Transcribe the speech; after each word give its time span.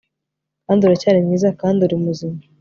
kandi 0.65 0.81
uracyari 0.83 1.25
mwiza 1.25 1.49
kandi 1.61 1.79
uri 1.85 1.95
muzima 2.03 2.39